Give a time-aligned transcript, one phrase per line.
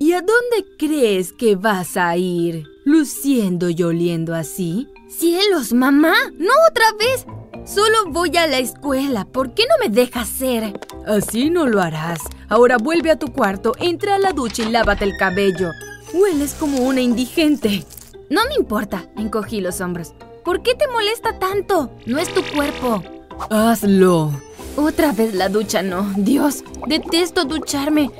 [0.00, 2.66] ¿Y a dónde crees que vas a ir?
[2.84, 4.88] ¿Luciendo y oliendo así?
[5.08, 6.14] ¡Cielos, mamá!
[6.38, 7.26] ¡No otra vez!
[7.66, 9.26] Solo voy a la escuela.
[9.26, 10.78] ¿Por qué no me dejas ser?
[11.06, 12.20] Así no lo harás.
[12.48, 15.70] Ahora vuelve a tu cuarto, entra a la ducha y lávate el cabello.
[16.14, 17.84] Hueles como una indigente.
[18.30, 20.14] No me importa, encogí los hombros.
[20.44, 21.90] ¿Por qué te molesta tanto?
[22.06, 23.02] No es tu cuerpo.
[23.50, 24.32] Hazlo.
[24.76, 26.10] Otra vez la ducha, no.
[26.16, 28.10] Dios, detesto ducharme.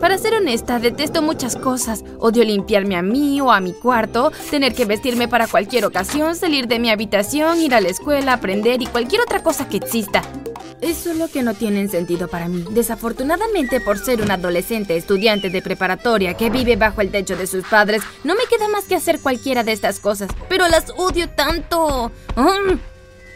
[0.00, 2.04] Para ser honesta, detesto muchas cosas.
[2.18, 6.66] Odio limpiarme a mí o a mi cuarto, tener que vestirme para cualquier ocasión, salir
[6.68, 10.22] de mi habitación, ir a la escuela, aprender y cualquier otra cosa que exista.
[10.80, 12.64] Es solo que no tienen sentido para mí.
[12.70, 17.66] Desafortunadamente, por ser un adolescente estudiante de preparatoria que vive bajo el techo de sus
[17.66, 20.30] padres, no me queda más que hacer cualquiera de estas cosas.
[20.48, 22.10] Pero las odio tanto.
[22.36, 22.78] Mm.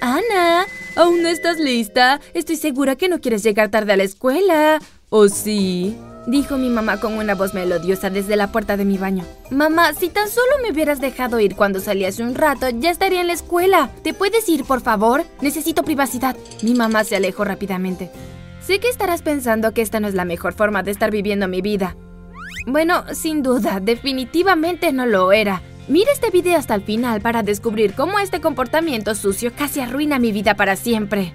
[0.01, 2.21] Ana, ¿aún no estás lista?
[2.33, 4.79] Estoy segura que no quieres llegar tarde a la escuela.
[5.11, 5.97] ¿O sí?
[6.27, 9.25] Dijo mi mamá con una voz melodiosa desde la puerta de mi baño.
[9.51, 13.21] Mamá, si tan solo me hubieras dejado ir cuando salí hace un rato, ya estaría
[13.21, 13.91] en la escuela.
[14.03, 15.25] ¿Te puedes ir, por favor?
[15.43, 16.35] Necesito privacidad.
[16.63, 18.11] Mi mamá se alejó rápidamente.
[18.61, 21.61] Sé que estarás pensando que esta no es la mejor forma de estar viviendo mi
[21.61, 21.95] vida.
[22.67, 25.61] Bueno, sin duda, definitivamente no lo era.
[25.87, 30.33] Mira este video hasta el final para descubrir cómo este comportamiento sucio casi arruina mi
[30.33, 31.35] vida para siempre.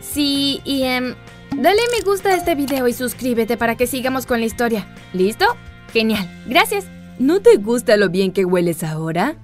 [0.00, 1.14] Sí, y em,
[1.58, 4.86] Dale me gusta a este video y suscríbete para que sigamos con la historia.
[5.12, 5.44] ¿Listo?
[5.92, 6.30] Genial.
[6.46, 6.86] Gracias.
[7.18, 9.34] ¿No te gusta lo bien que hueles ahora?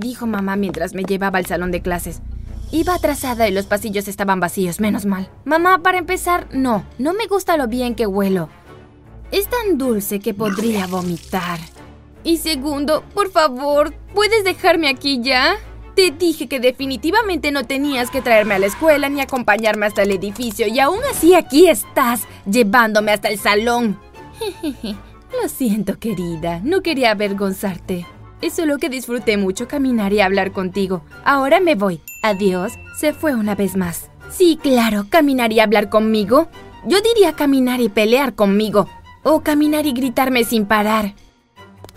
[0.00, 2.22] Dijo mamá mientras me llevaba al salón de clases.
[2.72, 5.30] Iba atrasada y los pasillos estaban vacíos, menos mal.
[5.44, 8.48] Mamá, para empezar, no, no me gusta lo bien que huelo.
[9.30, 11.60] Es tan dulce que podría vomitar.
[12.24, 15.54] Y segundo, por favor, ¿puedes dejarme aquí ya?
[16.00, 20.12] Te dije que definitivamente no tenías que traerme a la escuela ni acompañarme hasta el
[20.12, 24.00] edificio y aún así aquí estás, llevándome hasta el salón.
[25.42, 28.06] Lo siento, querida, no quería avergonzarte.
[28.40, 31.02] Es solo que disfruté mucho caminar y hablar contigo.
[31.22, 32.00] Ahora me voy.
[32.22, 32.72] Adiós.
[32.98, 34.08] Se fue una vez más.
[34.30, 36.48] Sí, claro, caminar y hablar conmigo.
[36.86, 38.88] Yo diría caminar y pelear conmigo.
[39.22, 41.14] O caminar y gritarme sin parar.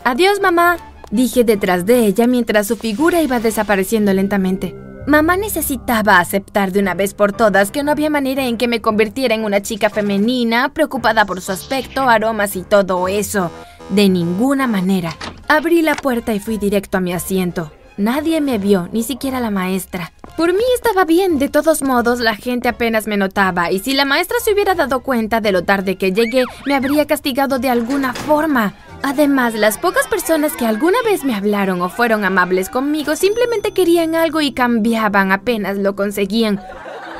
[0.04, 0.93] Adiós, mamá.
[1.14, 4.76] Dije detrás de ella mientras su figura iba desapareciendo lentamente.
[5.06, 8.82] Mamá necesitaba aceptar de una vez por todas que no había manera en que me
[8.82, 13.52] convirtiera en una chica femenina, preocupada por su aspecto, aromas y todo eso.
[13.92, 15.16] De ninguna manera.
[15.48, 17.72] Abrí la puerta y fui directo a mi asiento.
[17.96, 20.14] Nadie me vio, ni siquiera la maestra.
[20.36, 24.06] Por mí estaba bien, de todos modos la gente apenas me notaba y si la
[24.06, 28.16] maestra se hubiera dado cuenta de lo tarde que llegué, me habría castigado de alguna
[28.16, 28.74] forma.
[29.06, 34.16] Además, las pocas personas que alguna vez me hablaron o fueron amables conmigo simplemente querían
[34.16, 36.62] algo y cambiaban apenas lo conseguían.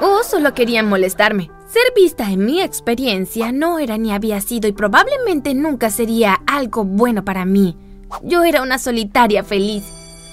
[0.02, 1.52] O solo querían molestarme.
[1.68, 6.86] Ser vista en mi experiencia no era ni había sido y probablemente nunca sería algo
[6.86, 7.76] bueno para mí.
[8.22, 9.84] Yo era una solitaria feliz.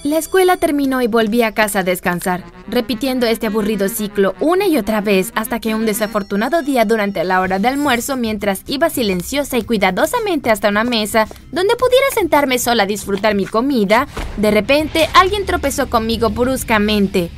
[0.03, 4.77] La escuela terminó y volví a casa a descansar, repitiendo este aburrido ciclo una y
[4.77, 9.59] otra vez hasta que un desafortunado día durante la hora de almuerzo, mientras iba silenciosa
[9.59, 14.07] y cuidadosamente hasta una mesa donde pudiera sentarme sola a disfrutar mi comida,
[14.37, 17.29] de repente alguien tropezó conmigo bruscamente.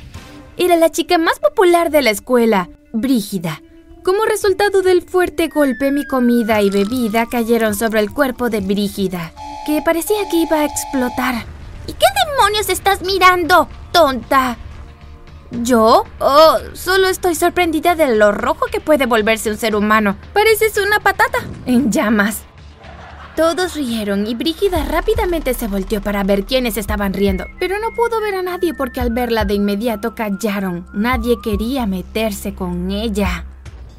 [0.56, 3.62] Era la chica más popular de la escuela, Brígida.
[4.06, 9.34] Como resultado del fuerte golpe, mi comida y bebida cayeron sobre el cuerpo de Brígida,
[9.66, 11.53] que parecía que iba a explotar.
[11.88, 14.58] ¿Y qué demonios estás mirando, tonta?
[15.62, 16.06] ¿Yo?
[16.20, 20.18] Oh, solo estoy sorprendida de lo rojo que puede volverse un ser humano.
[20.34, 22.42] Pareces una patata en llamas.
[23.36, 28.22] Todos rieron y Brígida rápidamente se volteó para ver quiénes estaban riendo, pero no pudo
[28.22, 30.88] ver a nadie porque al verla de inmediato callaron.
[30.94, 33.46] Nadie quería meterse con ella.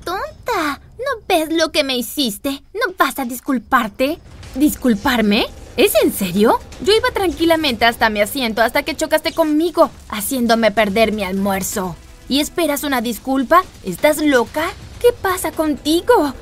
[0.04, 0.80] ¡Tonta!
[0.98, 2.62] ¿No ves lo que me hiciste?
[2.74, 4.18] ¿No vas a disculparte?
[4.54, 5.46] ¿Disculparme?
[5.76, 6.60] ¿Es en serio?
[6.82, 11.96] Yo iba tranquilamente hasta mi asiento hasta que chocaste conmigo, haciéndome perder mi almuerzo.
[12.28, 13.64] ¿Y esperas una disculpa?
[13.82, 14.70] ¿Estás loca?
[15.00, 16.32] ¿Qué pasa contigo?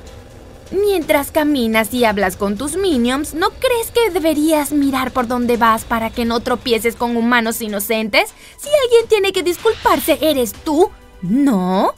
[0.70, 5.84] Mientras caminas y hablas con tus minions, ¿no crees que deberías mirar por dónde vas
[5.84, 8.30] para que no tropieces con humanos inocentes?
[8.58, 10.90] Si alguien tiene que disculparse, ¿eres tú?
[11.22, 11.94] ¿No?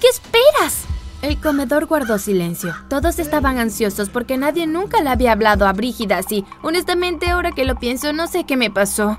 [0.00, 0.84] ¿Qué esperas?
[1.26, 2.72] El comedor guardó silencio.
[2.88, 6.44] Todos estaban ansiosos porque nadie nunca le había hablado a Brígida así.
[6.62, 9.18] Honestamente, ahora que lo pienso, no sé qué me pasó.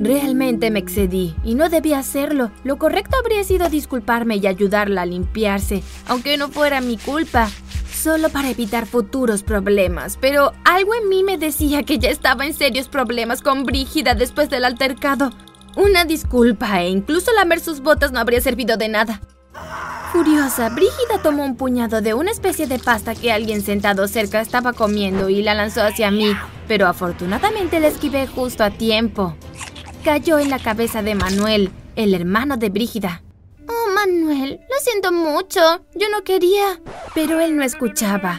[0.00, 2.52] Realmente me excedí y no debía hacerlo.
[2.64, 7.50] Lo correcto habría sido disculparme y ayudarla a limpiarse, aunque no fuera mi culpa,
[7.92, 10.16] solo para evitar futuros problemas.
[10.22, 14.48] Pero algo en mí me decía que ya estaba en serios problemas con Brígida después
[14.48, 15.32] del altercado.
[15.76, 19.20] Una disculpa e incluso lamer sus botas no habría servido de nada.
[20.12, 24.74] Furiosa, Brígida tomó un puñado de una especie de pasta que alguien sentado cerca estaba
[24.74, 26.36] comiendo y la lanzó hacia mí,
[26.68, 29.34] pero afortunadamente la esquivé justo a tiempo.
[30.04, 33.22] Cayó en la cabeza de Manuel, el hermano de Brígida.
[33.66, 35.60] Oh, Manuel, lo siento mucho.
[35.94, 36.78] Yo no quería.
[37.14, 38.38] Pero él no escuchaba.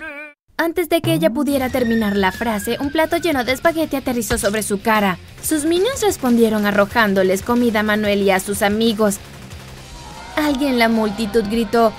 [0.58, 4.62] Antes de que ella pudiera terminar la frase, un plato lleno de espagueti aterrizó sobre
[4.62, 5.18] su cara.
[5.42, 9.18] Sus minions respondieron arrojándoles comida a Manuel y a sus amigos.
[10.36, 11.94] Alguien en la multitud gritó,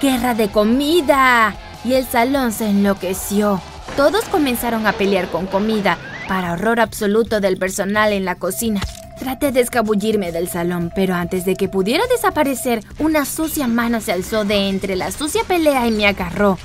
[0.00, 1.54] ¡Guerra de comida!
[1.84, 3.60] Y el salón se enloqueció.
[3.96, 5.98] Todos comenzaron a pelear con comida,
[6.28, 8.80] para horror absoluto del personal en la cocina.
[9.18, 14.12] Traté de escabullirme del salón, pero antes de que pudiera desaparecer, una sucia mano se
[14.12, 16.58] alzó de entre la sucia pelea y me agarró.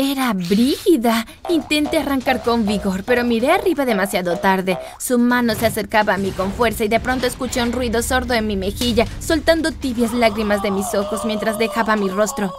[0.00, 1.26] Era Brígida.
[1.48, 4.78] Intenté arrancar con vigor, pero miré arriba demasiado tarde.
[5.00, 8.34] Su mano se acercaba a mí con fuerza y de pronto escuché un ruido sordo
[8.34, 12.54] en mi mejilla, soltando tibias lágrimas de mis ojos mientras dejaba mi rostro.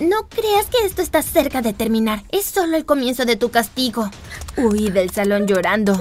[0.00, 2.24] No creas que esto está cerca de terminar.
[2.30, 4.10] Es solo el comienzo de tu castigo.
[4.56, 5.96] Huí del salón llorando.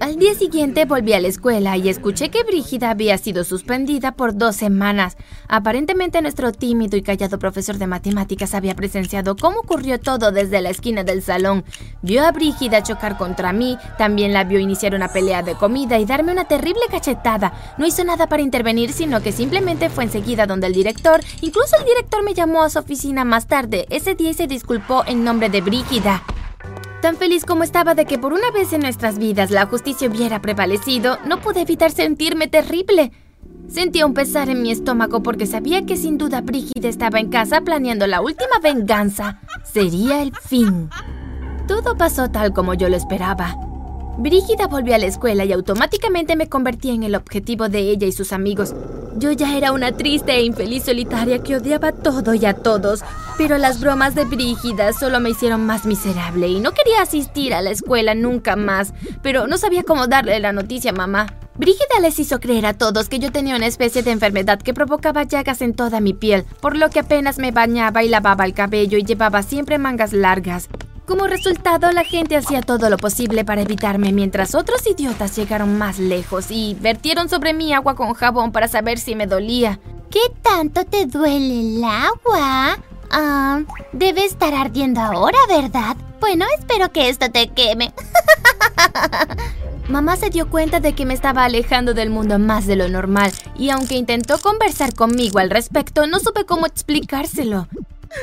[0.00, 4.34] Al día siguiente volví a la escuela y escuché que Brígida había sido suspendida por
[4.34, 5.18] dos semanas.
[5.46, 10.70] Aparentemente nuestro tímido y callado profesor de matemáticas había presenciado cómo ocurrió todo desde la
[10.70, 11.64] esquina del salón.
[12.00, 16.06] Vio a Brígida chocar contra mí, también la vio iniciar una pelea de comida y
[16.06, 17.52] darme una terrible cachetada.
[17.76, 21.84] No hizo nada para intervenir, sino que simplemente fue enseguida donde el director, incluso el
[21.84, 25.50] director me llamó a su oficina más tarde ese día y se disculpó en nombre
[25.50, 26.22] de Brígida.
[27.00, 30.42] Tan feliz como estaba de que por una vez en nuestras vidas la justicia hubiera
[30.42, 33.10] prevalecido, no pude evitar sentirme terrible.
[33.68, 37.62] Sentía un pesar en mi estómago porque sabía que sin duda Brígida estaba en casa
[37.62, 39.40] planeando la última venganza.
[39.64, 40.90] Sería el fin.
[41.66, 43.56] Todo pasó tal como yo lo esperaba.
[44.18, 48.12] Brígida volvió a la escuela y automáticamente me convertí en el objetivo de ella y
[48.12, 48.74] sus amigos.
[49.16, 53.02] Yo ya era una triste e infeliz solitaria que odiaba todo y a todos,
[53.40, 57.62] pero las bromas de Brígida solo me hicieron más miserable y no quería asistir a
[57.62, 58.92] la escuela nunca más,
[59.22, 61.26] pero no sabía cómo darle la noticia a mamá.
[61.56, 65.22] Brígida les hizo creer a todos que yo tenía una especie de enfermedad que provocaba
[65.22, 68.98] llagas en toda mi piel, por lo que apenas me bañaba y lavaba el cabello
[68.98, 70.68] y llevaba siempre mangas largas.
[71.06, 75.98] Como resultado, la gente hacía todo lo posible para evitarme mientras otros idiotas llegaron más
[75.98, 79.80] lejos y vertieron sobre mí agua con jabón para saber si me dolía.
[80.10, 82.76] ¿Qué tanto te duele el agua?
[83.10, 83.62] Ah,
[83.92, 85.96] debe estar ardiendo ahora, ¿verdad?
[86.20, 87.92] Bueno, espero que esto te queme.
[89.88, 93.32] Mamá se dio cuenta de que me estaba alejando del mundo más de lo normal
[93.56, 97.66] y aunque intentó conversar conmigo al respecto, no supe cómo explicárselo.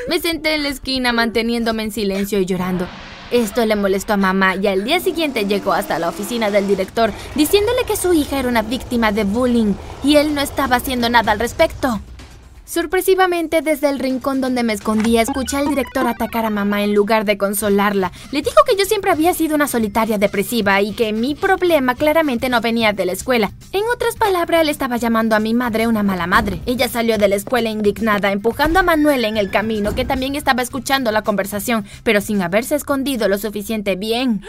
[0.08, 2.86] Me senté en la esquina manteniéndome en silencio y llorando.
[3.30, 7.12] Esto le molestó a mamá y al día siguiente llegó hasta la oficina del director
[7.34, 11.32] diciéndole que su hija era una víctima de bullying y él no estaba haciendo nada
[11.32, 12.00] al respecto.
[12.68, 17.24] Sorpresivamente, desde el rincón donde me escondía, escuché al director atacar a mamá en lugar
[17.24, 18.12] de consolarla.
[18.30, 22.50] Le dijo que yo siempre había sido una solitaria depresiva y que mi problema claramente
[22.50, 23.52] no venía de la escuela.
[23.72, 26.60] En otras palabras, él estaba llamando a mi madre una mala madre.
[26.66, 30.60] Ella salió de la escuela indignada, empujando a Manuel en el camino, que también estaba
[30.60, 34.42] escuchando la conversación, pero sin haberse escondido lo suficiente bien.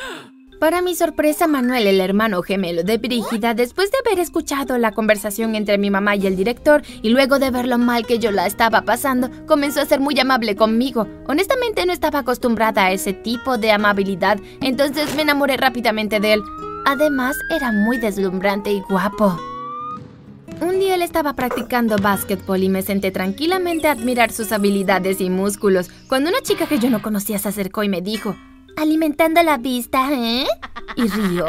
[0.60, 5.56] Para mi sorpresa, Manuel, el hermano gemelo de Brígida, después de haber escuchado la conversación
[5.56, 8.46] entre mi mamá y el director, y luego de ver lo mal que yo la
[8.46, 11.08] estaba pasando, comenzó a ser muy amable conmigo.
[11.28, 16.42] Honestamente no estaba acostumbrada a ese tipo de amabilidad, entonces me enamoré rápidamente de él.
[16.86, 19.40] Además, era muy deslumbrante y guapo.
[20.60, 25.30] Un día él estaba practicando básquetbol y me senté tranquilamente a admirar sus habilidades y
[25.30, 28.36] músculos, cuando una chica que yo no conocía se acercó y me dijo,
[28.82, 30.48] alimentando la vista, ¿eh?
[30.96, 31.46] Y río.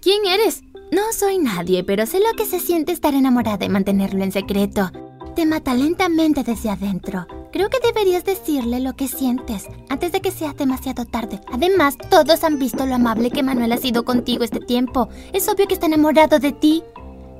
[0.00, 0.62] ¿Quién eres?
[0.92, 4.90] No soy nadie, pero sé lo que se siente estar enamorada y mantenerlo en secreto.
[5.34, 7.26] Te mata lentamente desde adentro.
[7.52, 11.40] Creo que deberías decirle lo que sientes antes de que sea demasiado tarde.
[11.52, 15.08] Además, todos han visto lo amable que Manuel ha sido contigo este tiempo.
[15.32, 16.82] Es obvio que está enamorado de ti.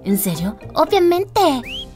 [0.04, 0.56] ¿En serio?
[0.74, 1.40] Obviamente.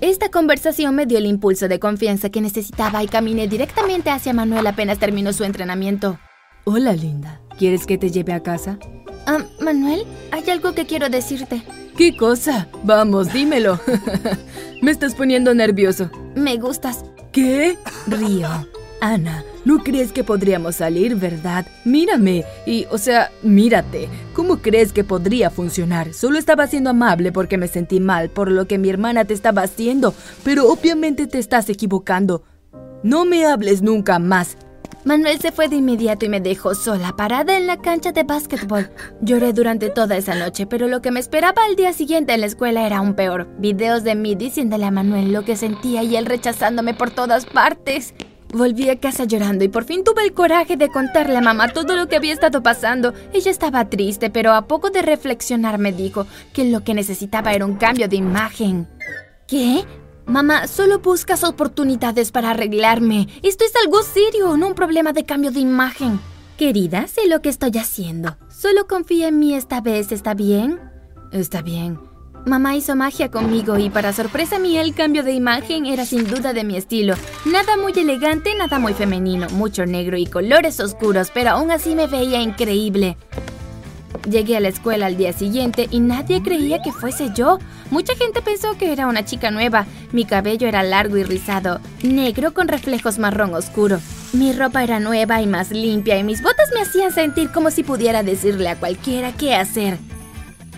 [0.01, 4.67] Esta conversación me dio el impulso de confianza que necesitaba y caminé directamente hacia Manuel
[4.67, 6.19] apenas terminó su entrenamiento.
[6.65, 7.41] Hola, linda.
[7.59, 8.79] ¿Quieres que te lleve a casa?
[9.27, 11.65] Ah, Manuel, hay algo que quiero decirte.
[11.97, 12.69] ¿Qué cosa?
[12.85, 13.81] Vamos, dímelo.
[14.81, 16.09] Me estás poniendo nervioso.
[16.37, 17.05] Me gustas.
[17.33, 17.77] ¿Qué?
[18.07, 18.49] Río.
[19.01, 21.67] Ana, ¿no crees que podríamos salir, verdad?
[21.85, 22.45] Mírame.
[22.65, 24.09] Y, o sea, mírate.
[24.33, 26.15] ¿Cómo crees que podría funcionar?
[26.15, 29.63] Solo estaba siendo amable porque me sentí mal por lo que mi hermana te estaba
[29.63, 30.15] haciendo,
[30.45, 32.45] pero obviamente te estás equivocando.
[33.03, 34.57] No me hables nunca más.
[35.05, 38.89] Manuel se fue de inmediato y me dejó sola, parada en la cancha de básquetbol.
[39.21, 42.47] Lloré durante toda esa noche, pero lo que me esperaba al día siguiente en la
[42.47, 43.49] escuela era aún peor.
[43.59, 48.15] Videos de mí diciéndole a Manuel lo que sentía y él rechazándome por todas partes.
[48.53, 51.97] Volví a casa llorando y por fin tuve el coraje de contarle a mamá todo
[51.97, 53.13] lo que había estado pasando.
[53.33, 57.67] Ella estaba triste, pero a poco de reflexionar me dijo que lo que necesitaba era
[57.67, 58.87] un cambio de imagen.
[59.49, 59.85] ¿Qué?
[60.27, 63.29] Mamá, solo buscas oportunidades para arreglarme.
[63.43, 66.21] Esto es algo serio, no un problema de cambio de imagen.
[66.57, 68.37] Querida, sé lo que estoy haciendo.
[68.49, 70.81] Solo confía en mí esta vez, ¿está bien?
[71.33, 71.99] Está bien.
[72.45, 76.53] Mamá hizo magia conmigo y para sorpresa mía el cambio de imagen era sin duda
[76.53, 77.15] de mi estilo.
[77.45, 82.09] Nada muy elegante, nada muy femenino, mucho negro y colores oscuros, pero aún así me
[82.09, 83.17] veía increíble.
[84.29, 87.59] Llegué a la escuela al día siguiente y nadie creía que fuese yo.
[87.91, 89.87] Mucha gente pensó que era una chica nueva.
[90.13, 93.99] Mi cabello era largo y rizado, negro con reflejos marrón oscuro.
[94.33, 97.83] Mi ropa era nueva y más limpia y mis botas me hacían sentir como si
[97.83, 99.99] pudiera decirle a cualquiera qué hacer.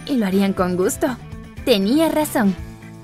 [0.07, 1.17] Y lo harían con gusto.
[1.65, 2.55] Tenía razón.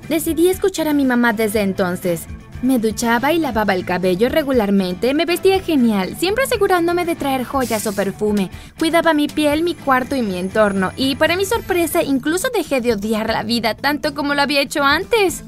[0.08, 2.26] Decidí escuchar a mi mamá desde entonces.
[2.62, 7.86] Me duchaba y lavaba el cabello regularmente, me vestía genial, siempre asegurándome de traer joyas
[7.86, 8.50] o perfume.
[8.78, 12.92] Cuidaba mi piel, mi cuarto y mi entorno, y para mi sorpresa incluso dejé de
[12.92, 15.42] odiar la vida tanto como lo había hecho antes.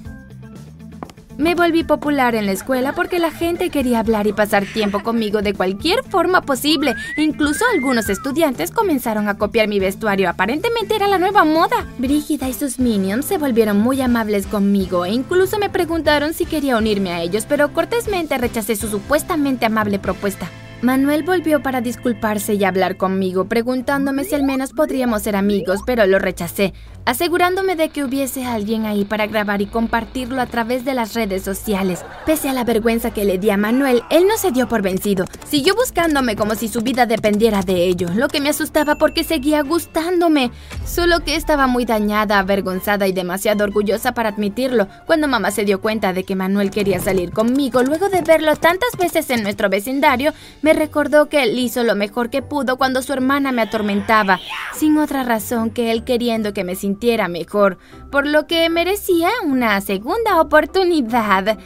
[1.42, 5.42] Me volví popular en la escuela porque la gente quería hablar y pasar tiempo conmigo
[5.42, 6.94] de cualquier forma posible.
[7.16, 10.30] Incluso algunos estudiantes comenzaron a copiar mi vestuario.
[10.30, 11.88] Aparentemente era la nueva moda.
[11.98, 16.76] Brígida y sus minions se volvieron muy amables conmigo e incluso me preguntaron si quería
[16.76, 20.48] unirme a ellos, pero cortésmente rechacé su supuestamente amable propuesta.
[20.82, 26.06] Manuel volvió para disculparse y hablar conmigo, preguntándome si al menos podríamos ser amigos, pero
[26.06, 26.72] lo rechacé,
[27.04, 31.42] asegurándome de que hubiese alguien ahí para grabar y compartirlo a través de las redes
[31.42, 32.04] sociales.
[32.26, 35.24] Pese a la vergüenza que le di a Manuel, él no se dio por vencido.
[35.48, 39.62] Siguió buscándome como si su vida dependiera de ello, lo que me asustaba porque seguía
[39.62, 40.50] gustándome.
[40.86, 44.86] Solo que estaba muy dañada, avergonzada y demasiado orgullosa para admitirlo.
[45.06, 48.96] Cuando mamá se dio cuenta de que Manuel quería salir conmigo, luego de verlo tantas
[48.98, 50.32] veces en nuestro vecindario,
[50.62, 54.38] me recordó que él hizo lo mejor que pudo cuando su hermana me atormentaba,
[54.74, 56.91] sin otra razón que él queriendo que me sintiera
[57.28, 57.78] mejor,
[58.10, 61.58] por lo que merecía una segunda oportunidad.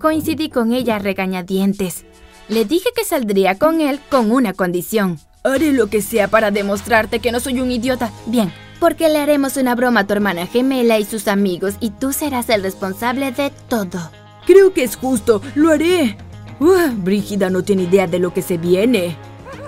[0.00, 2.04] Coincidí con ella regañadientes.
[2.48, 5.18] Le dije que saldría con él con una condición.
[5.44, 8.10] Haré lo que sea para demostrarte que no soy un idiota.
[8.26, 12.12] Bien, porque le haremos una broma a tu hermana gemela y sus amigos y tú
[12.12, 14.10] serás el responsable de todo.
[14.46, 16.16] Creo que es justo, lo haré.
[16.60, 19.16] Uh, Brígida no tiene idea de lo que se viene.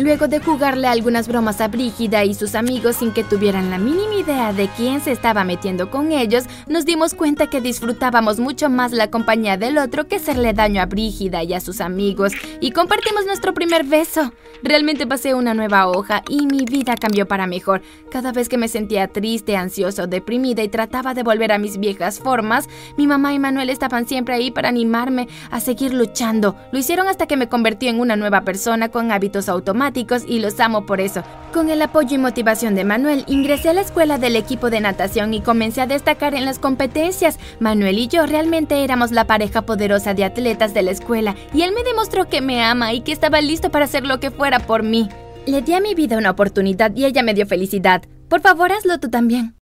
[0.00, 4.14] Luego de jugarle algunas bromas a Brígida y sus amigos sin que tuvieran la mínima
[4.14, 8.92] idea de quién se estaba metiendo con ellos, nos dimos cuenta que disfrutábamos mucho más
[8.92, 13.26] la compañía del otro que hacerle daño a Brígida y a sus amigos, y compartimos
[13.26, 14.32] nuestro primer beso.
[14.62, 17.82] Realmente pasé una nueva hoja y mi vida cambió para mejor.
[18.10, 21.78] Cada vez que me sentía triste, ansiosa o deprimida y trataba de volver a mis
[21.78, 26.56] viejas formas, mi mamá y Manuel estaban siempre ahí para animarme a seguir luchando.
[26.72, 29.89] Lo hicieron hasta que me convertí en una nueva persona con hábitos automáticos
[30.26, 31.22] y los amo por eso.
[31.52, 35.34] Con el apoyo y motivación de Manuel, ingresé a la escuela del equipo de natación
[35.34, 37.38] y comencé a destacar en las competencias.
[37.58, 41.72] Manuel y yo realmente éramos la pareja poderosa de atletas de la escuela y él
[41.74, 44.82] me demostró que me ama y que estaba listo para hacer lo que fuera por
[44.82, 45.08] mí.
[45.46, 48.02] Le di a mi vida una oportunidad y ella me dio felicidad.
[48.28, 49.56] Por favor, hazlo tú también.